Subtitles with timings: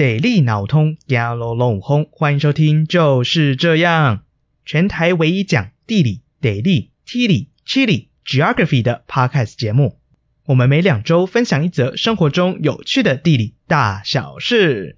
[0.00, 2.08] 地理脑通，压啰啰轰！
[2.10, 4.22] 欢迎收听，就是这样，
[4.64, 9.98] 全台唯一讲地理、地理、地理、地理、geography 的 podcast 节目。
[10.46, 14.96] 我们每两周分享一则生活中有趣的地理大小事。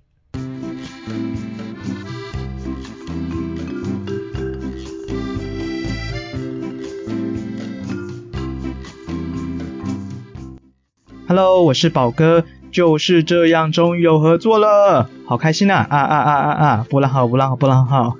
[11.26, 15.86] Hello，我是宝哥，就是这样，终于有合作了，好开心啊！
[15.88, 16.86] 啊啊啊啊啊！
[16.88, 18.16] 波浪号，波浪号，波浪号。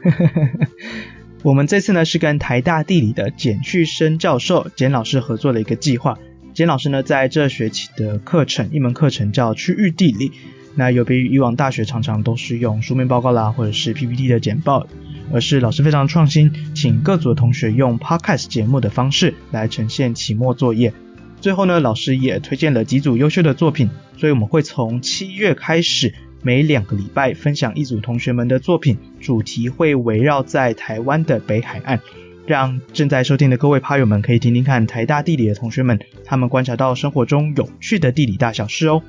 [1.42, 6.18] 我们这次呢是跟台大地理的简旭升教授简老师合作的一个计划。
[6.52, 10.32] 简老师呢在这学期的课程，一门课程叫区域地理。
[10.74, 14.86] 那有别于以往大学常常都是用书面报告啦，或者是 PPT 的简报，
[15.32, 20.92] 而是老师非常创新，请各组的同学用 Podcast 节目的方式来呈现期末作业。
[21.42, 31.98] 最后呢，老师也推荐了几组优秀的作品，所以我们会从七月开始，每两个礼拜分享一组同学们的作品，主题会围绕在台湾的北海岸，
[32.46, 39.02] 让正在收听的各位趴友们可以听听看台大地理的同学们，他们观察到生活中有趣的地理大小事哦。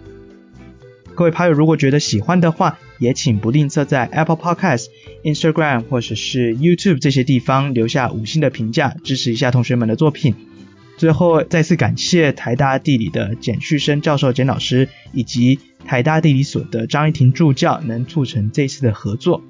[1.14, 4.88] 各位趴友如果觉得喜欢的话，也请不吝啬在 Apple Podcast、
[5.24, 10.34] Instagram 或者是 YouTube 这些地方留下五星的评价，支持一下同学们的作品。
[11.04, 19.44] 最后，再次感谢台大地理的简旭升教授简老师，以及台大地理所的张一婷助教，能促成这次的合作。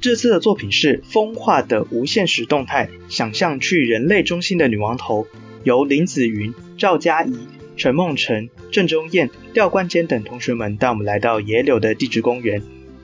[0.00, 5.24] 这次的作品是《风化的无限时动态：想象去人类中心的女王头》，
[5.62, 7.36] 由林子云、赵佳怡、
[7.76, 12.62] 陈梦辰、郑中燕、廖冠坚等同学们带我们来到野柳的地质公园。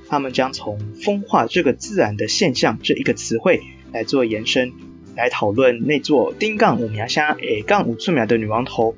[0.08, 3.60] 他们将从“风化”这个自然的现象这一个词汇
[3.92, 4.72] 来做延伸。
[5.14, 8.96] 来讨论那座丁杠五苗乡 A 杠五寸苗的女王头，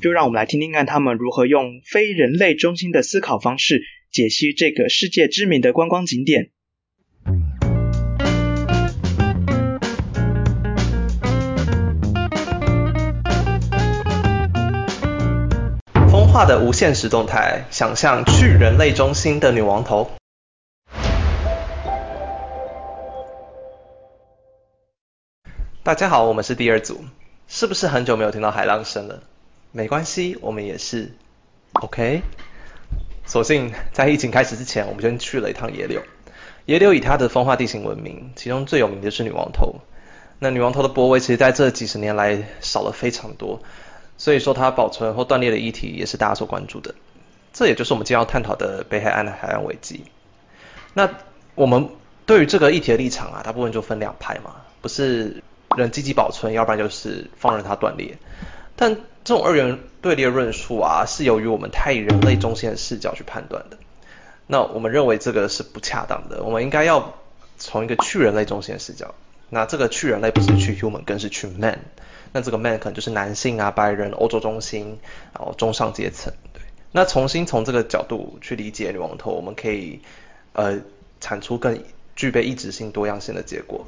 [0.00, 6.50] 就让我们来听听看他们如何用非人类中心的思考方式解析这个世界知名的观光景点。
[16.10, 20.10] 风化的无限时动态，想象去人类中心的女王头。
[25.84, 27.04] 大家好，我们是第二组，
[27.46, 29.22] 是不是很久没有听到海浪声了？
[29.70, 31.12] 没关系，我们也是。
[31.74, 32.22] OK，
[33.26, 36.00] 所幸在疫情开始之前，我们先去了一趟野柳。
[36.64, 39.74] 野柳以它的风化地形闻名，其中最有名的是女王头。
[40.38, 43.60] 那女王头的泊围，其实在这几十年来少了非常多，
[44.16, 46.94] 所以说它保存或断裂的议题也是大家所关注的。
[47.52, 50.02] 这也就是我们今天要探讨的北海岸的海岸危机。
[50.94, 51.10] 那
[51.54, 51.90] 我们
[52.24, 55.42] 对于这个议题的立场啊，大部分就分两派嘛，不是。
[55.76, 58.16] 人积极保存，要不然就是放任它断裂。
[58.76, 63.78] 但这种二元对立的论述啊，是由于我们太以人类中心的视角去判断的。
[64.46, 67.14] 那我们认为这个是不恰当的，我们应该要
[67.58, 69.14] 从一个去人类中心的视角。
[69.48, 71.78] 那这个去人类不是去 human，更是去 man。
[72.32, 74.98] 那这个 man 可能就是男性啊、白人、欧洲中心，
[75.32, 76.32] 然后中上阶层。
[76.52, 76.60] 对。
[76.90, 80.00] 那重新从这个角度去理解女王头，我们可以
[80.52, 80.78] 呃
[81.20, 81.80] 产出更
[82.16, 83.86] 具备异质性、多样性的结果。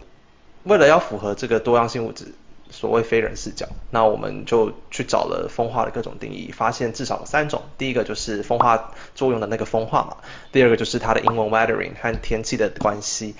[0.67, 2.27] 为了要符合这个多样性物质，
[2.71, 7.63] 所谓非人视角，那我们就去找了风化的各种定义，发现至少有三种。
[7.79, 10.17] 第一个就是风化作用的那个风化嘛，
[10.51, 13.37] 第二个就是它的英文 weathering 和天气的关系，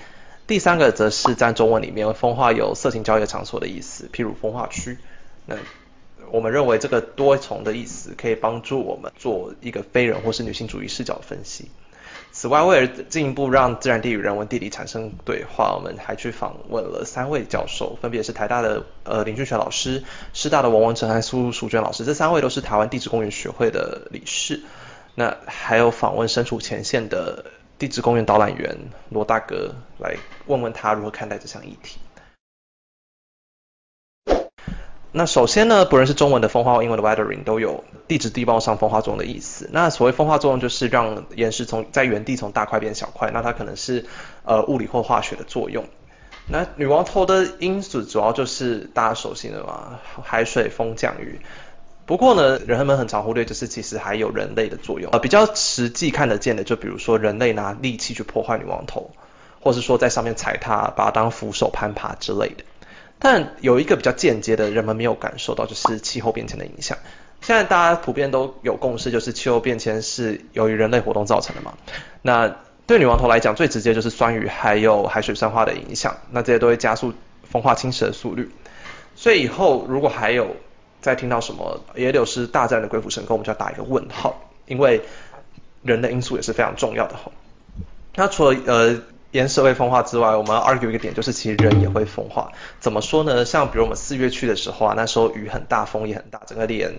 [0.47, 4.97] 第三个则是在中文里面风化有色情交易场所的意思，譬如风化区。
[5.45, 5.57] 那
[6.31, 11.69] 我们认为这个多重的意思可以帮助我们做一个非人或是女性主义视角分析。
[12.31, 24.61] 此外，为了进一步让自然地与人文地理产生对话，我们还去访问了三位教授，分别是台大的呃林俊学老师、师大的王文成和苏淑娟老师，这三位都是台湾地质公园学会的理事。
[25.15, 27.45] 那还有访问身处前线的
[27.79, 28.77] 地质公园导览员
[29.09, 30.15] 罗大哥，来
[30.45, 31.97] 问问他如何看待这项议题。
[35.17, 39.67] 那首先呢，不论是中文的风化或英文的 weathering 都有地质地貌上风化作用的意思。
[39.73, 44.05] 那所谓风化作用就是让岩石从在原地从大块变小块，那它可能是
[44.45, 45.83] 呃物理或化学的作用。
[46.47, 51.41] 那女王头的因子主要就是大家熟悉的嘛，海水、风、降雨。
[52.05, 55.11] 不过呢，人们很常忽略就是其实还有人类的作用。
[55.11, 59.09] 呃，比较实际看得见的，就比如说人类拿利器去破坏女王头，
[59.59, 62.63] 或是说在上面踩踏，把它当扶手攀爬之类的。
[63.19, 66.97] 但有一个比较间接的，人们没有感受到，就是气候变迁的影响。
[67.41, 71.73] 现在大家普遍都有共识，就是气候变迁是由于人类活动造成的嘛。
[72.21, 72.55] 那
[72.85, 78.49] 对女王头来讲，最直接就是酸雨还有海水酸化的影响，那这些都会加速风化侵蚀的速率。
[79.15, 80.55] 所以以后如果还有
[81.01, 85.01] 再听到什么野柳是大自然的鬼斧神工，我们就要打一个问号，因为
[85.83, 87.31] 人的因素也是非常重要的吼。
[88.15, 89.01] 那除了呃
[89.31, 92.49] 岩石会风化之外，我们 argue 一个点，就是其实人也会风化。
[92.79, 93.43] 怎么说呢？
[93.43, 96.93] 像比如我们四月去的时候啊，那时候雨很大，风也很大，整个脸、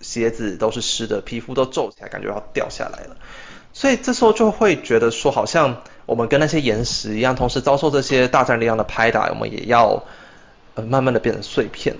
[0.00, 3.16] 鞋子都是湿的，皮肤都皱起来，感觉要掉下来了。
[3.72, 10.04] 所以这时候就会觉得说，好像我们跟那些岩石一样，同时遭受这些大自然力量的拍打，我们也要
[10.74, 11.96] 呃慢慢的变成碎片。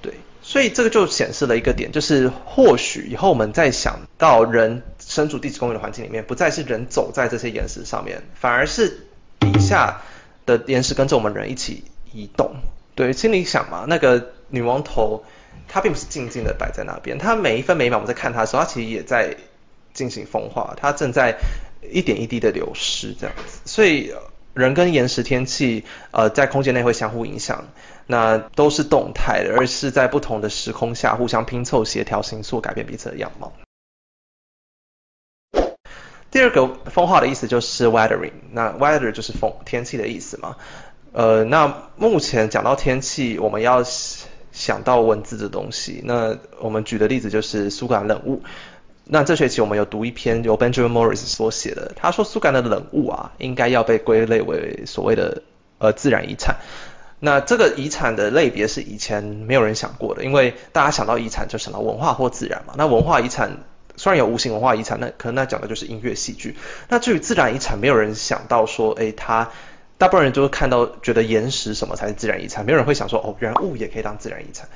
[0.00, 9.02] 对，所以这个就显示了一个点，就是或许以后我们再想到人身处地质公园的环境里面，不再是人走在这些岩石上面，反而是。
[9.52, 10.02] 底下
[10.44, 12.56] 的岩石跟着我们人一起移动，
[12.94, 15.24] 对，心里想嘛，那个女王头
[15.68, 19.36] 它并不是静静的摆在那边，它每一分每一秒我们在看它的时候，它其实也在
[19.92, 21.36] 进行风化，它正在
[21.90, 23.60] 一点一滴的流失这样子。
[23.64, 24.12] 所以
[24.54, 27.64] 人跟岩石、天气，呃，在空间内会相互影响，
[28.06, 33.52] 那都是动态的，而是在不同的时空下互相拼凑、协调、形塑、改变彼此的样貌。
[36.36, 40.56] 第二个风化的意思就是 weathering，那 weather 就是风天气的意思嘛。
[41.12, 43.82] 呃，那目前讲到天气，我们要
[44.52, 46.02] 想到文字的东西。
[46.04, 48.42] 那我们举的例子就是苏格兰冷雾。
[49.04, 55.40] 那这学期我们有读一篇由 Benjamin Morris 所写的，他说苏格兰的冷雾啊，应该要被归类为所谓的
[55.78, 56.56] 呃自然遗产。
[57.18, 62.74] 那这个遗产的类别是以前没有人想过的，因为大家想到遗产就想到文化或自然嘛。
[62.76, 63.56] 那文化遗产。
[63.96, 66.56] 虽然有无形文化遗产，那可能那讲的就是音乐戏剧。
[66.88, 69.50] 那至于自然遗产，没有人想到说，哎，他
[69.98, 74.68] 大部分人就会看到觉得岩石什么才是自然遗产，没有人会想说，哦，原来雾也可以当自然遗产。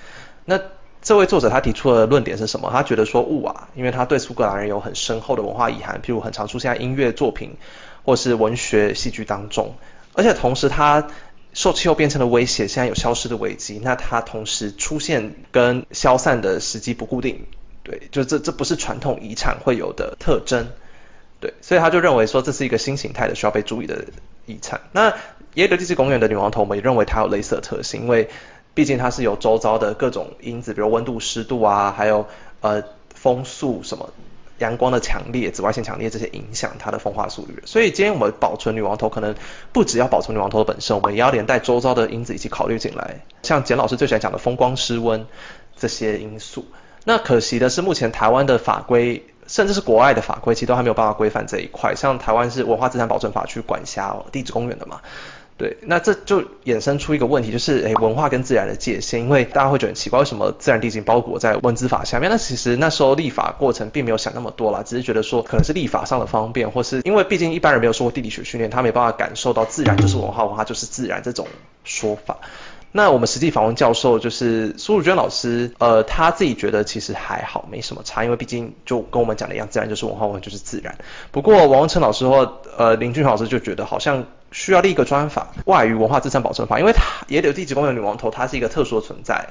[0.44, 0.58] 那
[1.02, 2.70] 这位作者他提出的论点是什么？
[2.72, 7.56] 他觉得说雾啊，因为他对苏格兰人有很深厚的文化遗憾，譬如很常出现在音乐作品
[8.04, 9.74] 或是文学戏剧当中，
[10.14, 11.08] 而且同时他
[11.52, 17.46] 受气候变迁的威胁，现在有消失的危机，那它同时出现跟消散的时机不固定。
[17.90, 20.68] 对，就这这不是传统遗产会有的特征，
[21.40, 24.04] 对，所以他就认为说这是一个新形态的需要被注意的
[24.46, 24.82] 遗产。
[24.92, 25.12] 那
[25.54, 28.30] 耶格地质公园的女王头，我们也认为它有类似的特性，因为
[28.74, 32.28] 毕竟它是有周遭的各种因子，比如温度、湿度啊，还有
[32.60, 34.12] 呃风速什么、
[34.58, 37.60] 阳光的强烈、紫外线强烈这些影响它的风化速率。
[37.66, 39.34] 所以今天我们保存女王头，可能
[39.72, 45.26] 不只要保存女王头的本身，我们也要连带周遭的因子一起考虑进来，像简老师最喜欢讲的风光、湿温
[45.76, 46.64] 这些因素。
[47.04, 51.94] 那可惜的是，目前台湾的法规，甚至是国外的法规，其实都还没有办法规范这一块。
[51.94, 55.00] 像台湾是文化资产保存法去管辖地质公园的嘛，
[55.56, 62.30] 对，那这就衍生出一个问题，就是诶，文化跟自然的界限，因为大家会觉得奇怪，为什么自然地景包裹在文资法下面？
[62.30, 71.46] 那其实那时候立法过程并没有想那么多啦，只是觉得说可能是立法上的方便，或是因为毕竟一般人没有受过地理学训练，他没办法感受到自然就是文化，文化就是自然这种
[71.84, 72.38] 说法。
[72.92, 80.98] 那我们实际访问教授就是苏汝娟老师，呃，他自己觉得其实还好，没什么差，因为毕竟就跟我们讲的一样，自然就是文化，文化就是自然。
[81.30, 89.50] 不过王文成老师或呃林俊老师就觉得好像需要立一个专法，外语文化资产保存法，因为它野柳地质公园女王头它是一个特殊的存在，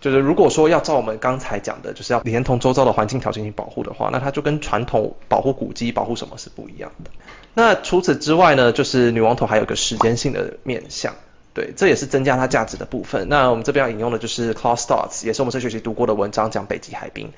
[0.00, 7.10] 就是如果说要照我们刚才讲的，就是要连同周遭的环境条件进行保护的话，那它就跟传统保护古迹、保护什么是不一样的。
[7.54, 11.14] 那除此之外呢，就是女王头还有个时间性的面向。
[11.54, 13.28] 对，这也是增加它价值的部分。
[13.28, 17.32] 那我们这边要引用的就是 Claus Stotz，也是我们这学期读过的文章，讲北极海冰。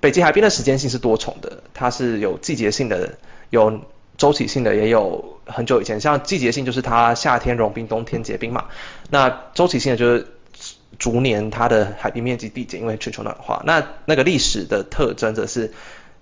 [0.00, 3.18] 北极海冰的时间性是多重的，它是有季节性的，
[3.50, 3.82] 有
[4.16, 6.00] 周期性的，也有很久以前。
[6.00, 8.64] 像季节性就是它夏天融冰，冬天结冰嘛。
[9.10, 10.26] 那周期性的就是
[10.98, 13.62] 逐年它的海冰面积递减，因为全球暖化。
[13.66, 15.70] 那那个历史的特征则是，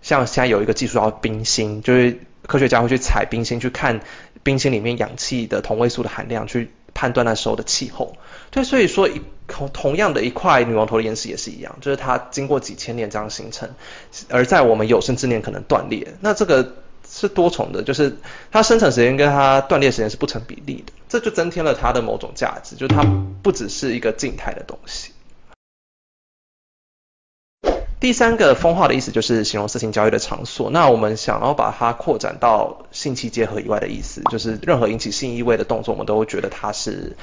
[0.02, 4.00] 像现在有一个技术叫冰芯，就是科学家会去采冰芯，去看
[4.42, 6.72] 冰芯里面氧气的同位素的含量，去。
[6.94, 8.16] 判断那时候的气候，
[8.50, 13.68] 对，所以说一同同样的一块女王头的岩石也是一样，就是它经过几千年这样形成，
[14.28, 16.74] 而在我们有生之年可能断裂，那这个
[17.08, 18.16] 是多重的，就是
[18.50, 23.04] 它生成时间跟它断裂时间是不成比例的，这就增添了它的某种价值，就是它
[23.42, 25.12] 不只是一个静态的东西。
[28.00, 30.70] 第三个风化的意思就是形容色情交易的场所。
[30.70, 37.14] 那我们想要把它扩展到性器结合以外的意思，就是任何引起性意味的动作，我们都会觉得它是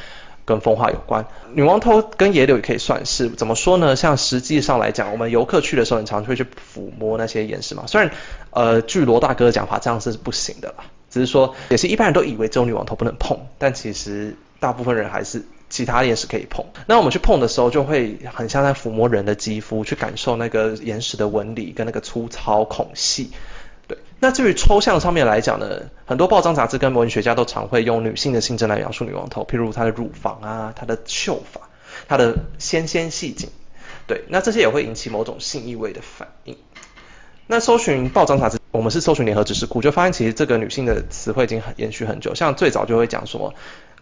[0.46, 1.26] 跟风化有关。
[1.54, 3.96] 女王头跟野柳也可以算是怎么说呢？
[3.96, 7.86] 像实际上来讲，我们游客去的时候，很常会去抚摸那些岩石嘛。
[7.88, 8.12] 虽然
[8.52, 15.44] 呃，据罗大哥的讲法，这样是不行的啦，只是说也是一般人都以为只有女王头不能碰，但其实大部分人还是。
[15.70, 23.32] 其他岩石可以碰，那我们去碰的时候，就会很像在抚摸人的肌肤，去感受那个岩石的纹理跟那个粗糙孔隙。
[23.88, 31.62] 对，那至于抽象上面来讲呢，很多报章杂志跟文学家都常会用女性的性征来描述女王头，譬如她的乳房啊，她的秀发，
[32.08, 33.50] 她的纤纤细颈。
[34.08, 36.56] 对，那这些也会引起某种性意味的反应。
[37.46, 38.58] 那搜寻报章杂志。
[38.72, 42.36] 我们是搜寻联合知识库，就发现其实这个女性的词汇已经很延续很久。
[42.36, 43.56] 像最早就会讲说，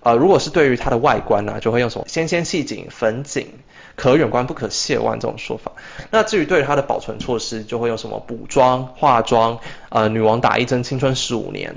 [0.06, 3.48] 呃，如果是对于它的外观呢、就会用什么纤纤细颈、粉颈、
[3.96, 5.72] 可远观不可亵玩这种说法。
[6.12, 9.58] 那至于对于它的保存措施，就会用什么补妆、化妆，
[9.90, 11.76] 呃，女王打一针青春十五年。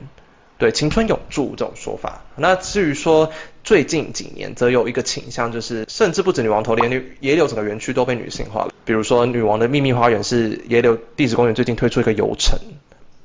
[0.58, 2.24] 对，青春永驻这种说法。
[2.36, 3.30] 那至于说
[3.64, 8.72] 最近几年，则有一个倾向，就是甚至不止女王头，连女野柳整个园区都被女性化了。
[8.84, 12.58] 比如说，女王的秘密花园是野柳地质公园最近推出一个游程，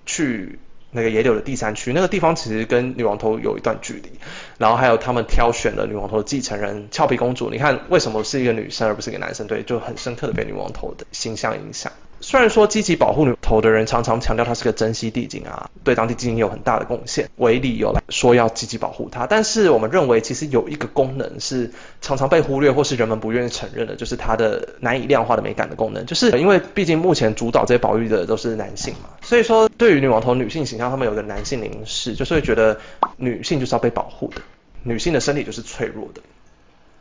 [0.05, 0.59] 去
[0.93, 4.09] 那个野柳的第三区，那个地方其实跟女王头有一段距离。
[4.57, 9.47] 然后还有他们挑选的女王头的继承人俏皮公主，你看为什么是一个女生而不是一个男生？
[9.47, 11.91] 对，就很深刻的被女王头的形象影响。
[12.23, 26.05] 虽然说积极保护女头的人常常强调它是个珍稀地景啊，对当地经济有很大的贡献为理由来说要积极保护它，但是我们认为其实有一个功能是常常被忽略或是人们不愿意承认的，就是它的难以量化的美感的功能。
[26.05, 32.79] 就是因为毕竟目前主导这些保育的都是男性嘛，所以说对于女王头女性形象，他们有个男性凝视，就是会觉得
[33.17, 34.41] 女性就是要被保护的，
[34.83, 36.21] 女性的身体就是脆弱的。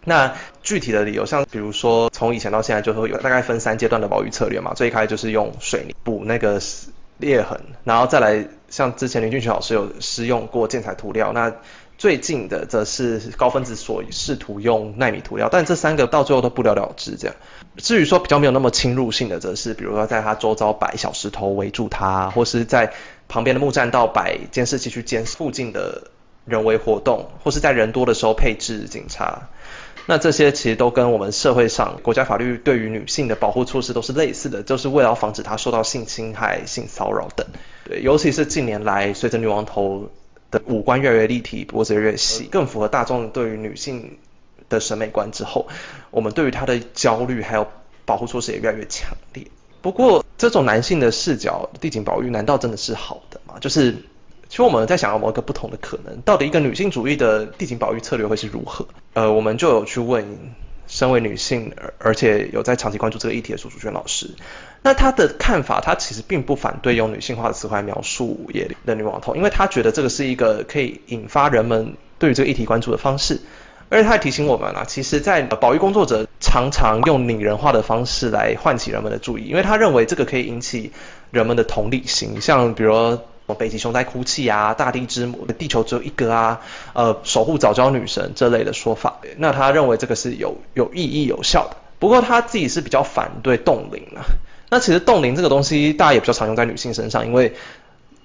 [0.05, 4.75] 那具体的理由，像比如说，从以前到现在就会有大概分三阶段的保育策略嘛。
[4.75, 6.61] 最开始就是用水泥补那个
[7.19, 11.33] 裂痕，然后再来像之前林俊权老师有施用过建材涂料。
[11.33, 11.53] 那
[11.99, 17.15] 最近的则是高分子所试图用奈米涂料，但这三个到最后都不了了之。
[17.17, 17.37] 这样，
[17.77, 22.93] 至于说比较没有那么侵入性的，则是比如说在它周遭摆小石头围住它，或是在
[23.29, 26.03] 旁边的木栈道摆监视器去监视附近的
[26.45, 29.49] 人为活动，或是在人多的时候配置警察。
[30.07, 37.47] 那这些其实都跟我们社会上国家法律对于女性的保护措施都是类似的，就是为了防止她受到性侵害、性骚扰等。
[37.85, 40.11] 对，尤其是近年来，随着女王头
[40.51, 44.19] 的五官越来越立体，脖子越来越细，更符合大众对于女性
[44.69, 45.69] 的审美观之后，
[46.11, 47.67] 我们对于她的焦虑还有
[48.05, 49.47] 保护措施也越来越强烈。
[49.81, 53.55] 不过，这种男性的视角地景保育，难道真的是好的吗？
[53.61, 53.95] 就是。
[54.53, 58.87] 其实我们在想要某一个不同的可能，到底一个女性主义的地景保育策略会是如何？
[59.15, 60.27] 呃，我们就有去问
[60.87, 64.29] 身为女性而且有在长期关注这个议题的苏淑娟老师，
[64.83, 73.41] 那她的看法，她其实并不反对用女性化的词汇来描述野的女王头，因为她觉得这个是一个可以引发人们对于这个议题关注的方式，
[73.89, 80.93] 而且她也提醒我们啊，其实在保育工作者常常用拟人化的方式来唤起人们的注意，因为他认为这个可以引起
[81.31, 83.19] 人们的同理心，像比如。
[83.59, 86.61] 北极熊在哭泣啊，大地之母，地球只有一个啊，
[86.95, 91.77] 呃，守护早教女神这类的说法，那他认为这个是有有意义有效的。
[91.99, 94.25] 不过他自己是比较反对冻龄啊。
[94.71, 97.55] 那其实冻龄这个东西，大家也比较常用在女性身上，因为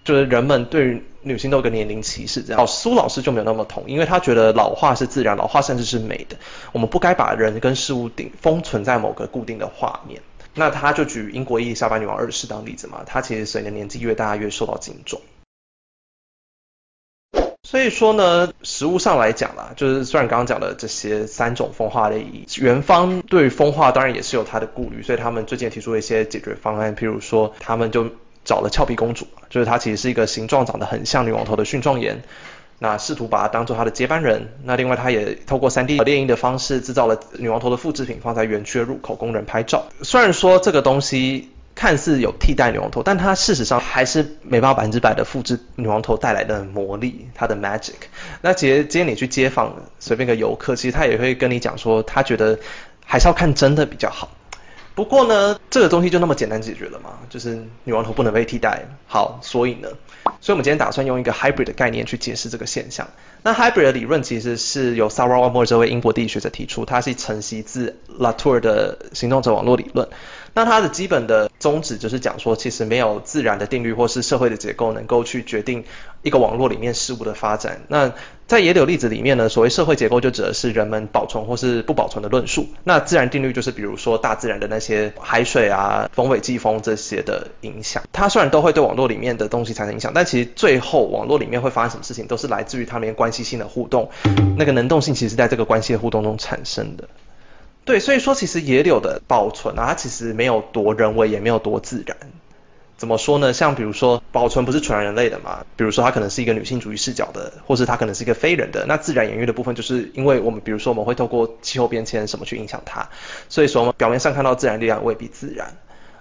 [0.05, 2.65] 就是人们对于女性都有个年龄歧视这样。
[2.65, 6.37] 苏老师就没有那么同，因为他觉得老化是自然，老化甚至是美的，
[6.71, 10.21] 我们不该把人跟事物定封存在某个固定的画面。
[10.57, 15.21] 那他就举英国伊丽莎白女王二世当例子嘛，她其实随着年纪越大越受到敬重。
[17.63, 28.09] 所以说呢，实物上来讲啦，就是虽然刚刚讲的这些三种风化的意义，园方对风化当然也是有他的顾虑，所以他们最近提出了一些解决方案，譬如说他们就
[28.45, 32.23] 找了俏皮公主，就是她其实是一个形状长得很像女王头的蕈状岩。
[32.79, 34.49] 那试图把它当做他的接班人。
[34.63, 39.85] 那另外，他也透过 3D 列印的方式制造了女王头的复制品，放在园区的入口供人拍照。
[40.01, 47.93] 虽然说这个东西看似有替代女王头，但它事实上还是没办法百分之百的复制女王头带来的魔力，它的 magic。
[48.41, 52.57] 那其实今天你去街访，随便个游客，其实他也会跟你讲说，他觉得
[53.05, 54.29] 还是要看真的比较好。
[54.97, 57.19] 不过呢，这个东西就那么简单解决了吗？
[57.29, 58.83] 就是女王头不能被替代。
[59.05, 59.87] 好，所以呢？
[60.41, 63.07] 所以，我们今天打算用一个 hybrid 的概念去解释这个现象。
[63.43, 70.09] 那 hybrid 的理论其实是由 Sarah Wamor 这位英国地理学者提出，它是承袭自 Latour 的行动者网络理论。
[70.55, 75.85] 那它的基本的宗旨就是讲说，其实没有自然的定律或是社会的结构能够去决定
[76.23, 77.83] 一个网络里面事物的发展。
[77.87, 78.11] 那
[78.47, 82.65] 在野柳例子里面呢，所谓社会结构就指的是人们保存或是不保存的论述。
[82.85, 88.01] 那自然定律就是比如说大自然的那些海水啊、风尾季风这些的影响。
[88.13, 94.09] 它虽然都会对网络里面的东西产生影响，但其实最后网络里面会发生什么事情，都是来自于它们关系性的互动。
[94.57, 97.09] 那个能动性其实在这个关系的互动中产生的。
[97.83, 102.15] 对，所以说其实野柳的保存啊，它其实没有多人为，也没有多自然。
[102.97, 103.53] 怎么说呢？
[103.53, 108.85] 像比如说保存不是纯人类的嘛，比如说它可能是一个女性主义视角的，或是它可能是一个非人的。
[108.87, 113.07] 那自然演绎的部分，就是因为我们比如说我们会透过气候变迁什么去影响它，
[113.49, 115.75] 所以说我们表面上看到自然力量未必自然。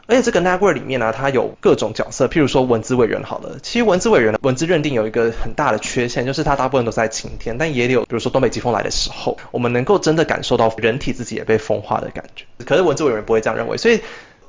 [0.08, 12.44] 而且这个 network 里面呢、它有各种角色，譬如说文字委员好了，其实文字委员的文字认定有一个很大的缺陷，就是它大部分都是在晴天，但也有比如说东北季风来的时候，我们能够真的感受到人体自己也被风化的感觉。
[12.64, 14.00] 可是文字委员不会这样认为，所以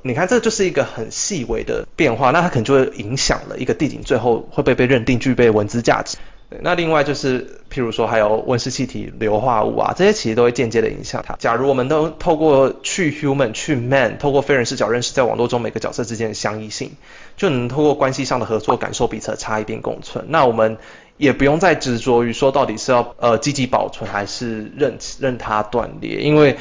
[0.02, 6.16] 你看，这就是一个很细微的变化，那它可能就会影响了一个地景最后会不会被认定具备文字价值。
[6.60, 11.34] 那另外就是，譬如说还有温室气体、硫化物啊，这些其实都会间接的影响它。
[11.38, 16.92] 假如我们都透过去 human 去 man，透过非人视角认识在网络中每个角色之间的相异性，
[17.36, 20.24] 就能透过关系上的合作感受彼此的差异并共存。
[20.28, 20.78] 那我们
[21.18, 26.56] 也不用再执着于说到底是要呃积极保存还是任任它断裂，因为。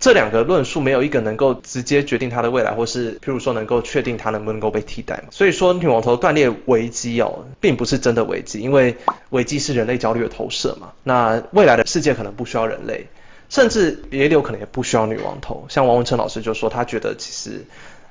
[0.00, 5.22] 这两个论述没有一个能够直接决定它的未来，或是譬如说能够确定它能不能够被替代。
[5.30, 8.96] 所以说女王头断裂危机哦，并不是真的危机，因为
[9.30, 10.92] 危机是人类焦虑的投射嘛。
[11.02, 13.06] 那未来的世界可能不需要人类，
[13.48, 15.66] 甚至也有可能也不需要女王头。
[15.68, 17.64] 像王文成老师就说，他觉得其实。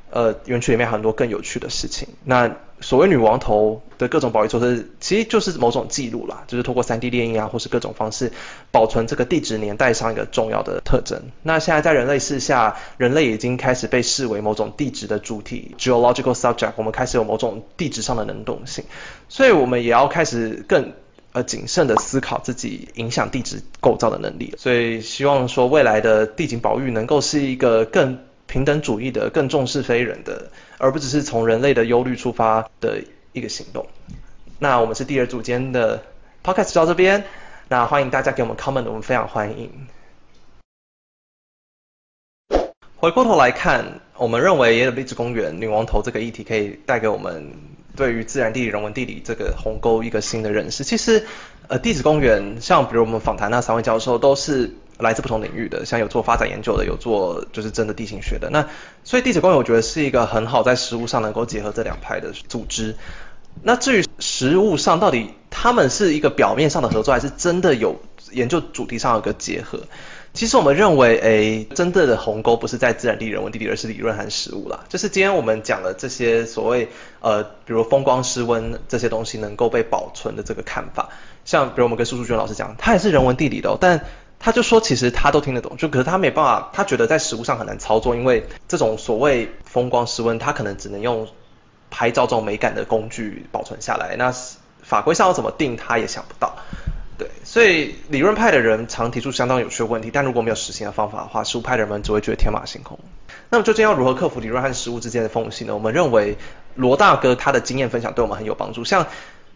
[0.10, 2.08] 呃，园区里面很多更有趣的事情。
[2.24, 8.32] 那所谓女王头的各种保育措施，其实就是某种记录啦，就是透过 3D 列印啊，或是各种方式
[8.72, 11.20] 保存这个地质年代上一个重要的特征。
[11.44, 18.86] 那现在在人类视下，人类已经开始被视为某种地质的主体 （geological subject），我们开始有某种地质上的能动性，
[19.28, 20.94] 所以我们也要开始更
[21.34, 24.54] 呃谨慎的思考自己影响地质构造的能力。
[24.58, 28.20] 所以希望说未来的地景保育能够是一个更。
[28.48, 33.86] 平等主义的，更重视非人的，而不只是从人类的忧虑出发的一个行动。
[34.58, 36.01] 那我们是第二组间的
[36.44, 37.25] podcast 到这边，
[37.68, 39.88] 那欢迎大家给我们 comment，我们非常欢迎。
[42.96, 47.51] 回过头来看，我们认为野柳地质公园女王头这个议题可以带给我们
[47.96, 50.84] 对于自然地理、人文地理这个鸿沟一个新的认识。
[50.86, 51.27] 其实，
[51.68, 54.74] 呃，地质公园像比如我们访谈那三位教授都是。
[54.98, 58.50] 来自不同领域的，像有做发展研究的，有做就是真的地形学的。
[58.50, 58.68] 那
[59.04, 62.96] 所以地质公园我觉得是一个很好在实务上能够结合这两派的组织。
[63.63, 67.96] 那至于实务上到底他们是一个表面上的合作，还是真的有
[68.32, 69.80] 研究主题上有个结合？
[70.34, 74.84] 其实我们认为，诶，真正的鸿沟不是在自然地、人文地理，而是理论和实务啦。
[74.89, 76.88] 就是今天我们讲的这些所谓
[77.22, 81.10] 呃，比如风光湿温这些东西能够被保存的这个看法，
[81.44, 84.01] 像比如我们跟苏淑娟老师讲，他也是人文地理的，但。
[84.39, 91.27] 他就说，其实他都听得懂，就可是他没办法，他觉得在实物上很难操作，因为这种所谓风光湿温，他可能只能用
[91.90, 94.16] 拍照这种美感的工具保存下来。
[94.18, 94.33] 那
[94.83, 96.55] 法规上要怎么定，他也想不到。
[97.18, 103.00] 对，所以理论派的人常提出相当有趣的问题，但如果没有实行的方法的话，实务派的人们只会觉得天马行空。
[103.50, 105.74] 那么究竟要如何克服理论和实务之间的缝隙呢？
[105.74, 106.38] 我们认为
[106.75, 109.07] 罗大哥他的经验分享对我们很有帮助，像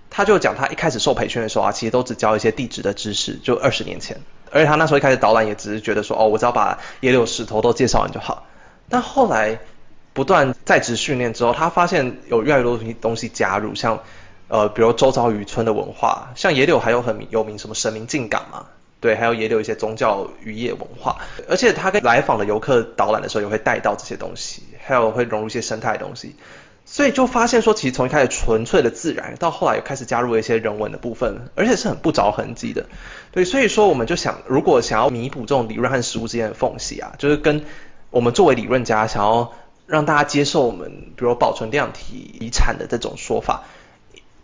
[0.09, 4.19] 他就讲他一开始受培训的时候啊，其实都只教一些地质的知识，就二十年前。
[4.51, 8.45] 而且他那时候一开始导览也只是觉得说，哦，我只要把野柳石头都介绍完就好。
[8.89, 9.57] 但后来
[10.13, 13.99] 不断在职训练之后，他发现有越来越多东西加入，像
[14.49, 18.65] 呃，比如周遭渔村的文化，像野柳还有很有名什么神明进港嘛，
[18.99, 21.15] 对，还有野柳一些宗教渔业文化。
[21.47, 26.35] 而且他跟来访的游客导览的时候，也会带到这些东西，还有会融入一些生态的东西。
[26.93, 32.85] 所以就发现说，其实从一开始纯粹的自然，到后来又开始加入了一些人文的部分，而且是很不着痕迹的。
[33.31, 37.63] 对，所以说我们就想，如果想要弥补这种理论和实物之间的缝隙啊，就是跟
[38.09, 39.53] 我们作为理论家，想要
[39.87, 43.63] 让大家接受我们，比如保存量体遗产的这种说法，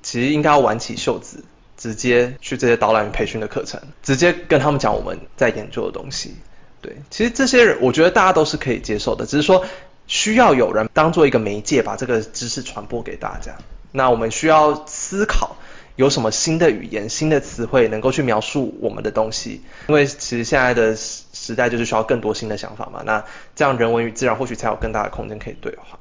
[0.02, 1.44] 其实应该要挽起袖子，
[1.76, 6.34] 直接去这些导览与培训的课程，直接跟他们讲我们在研究的东西。
[6.80, 9.66] 对，其实这些人，我觉得大家都是可以接受的，只是说。
[10.08, 13.58] 需要有人当做一个媒介，把这个知识传播给大家。
[13.92, 15.58] 那我们需要思考
[15.98, 19.62] 有什么新的语言、新的词汇能够去描述我们的东西。
[19.88, 23.04] 因为其实现在的时代就是需要更多新的想法嘛。
[23.06, 26.00] 那这样人文与自然或许才有更大的空间可以对话。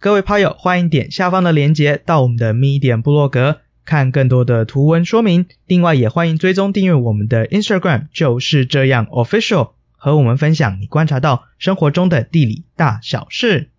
[0.00, 3.60] 各位趴友，欢迎点下方的链接到我们的 Medium 部落格。
[3.84, 13.70] 看更多的图文说明，另外也欢迎追踪订阅我们的 Instagram，就是这样 Official，和我们分享你观察到生活中的地理大小事。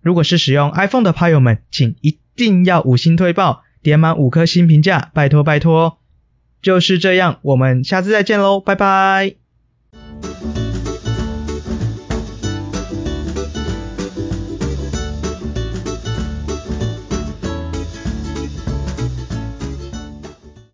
[0.00, 5.98] 如果是使用 iPhone 的朋友们，请一定要五星推爆，点满五颗星评价，拜托拜托。
[6.62, 9.49] 就是这样，我们下次再见喽，拜拜。